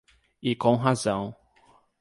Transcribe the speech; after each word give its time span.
E 0.41 0.55
com 0.55 0.77
razão 0.77 1.35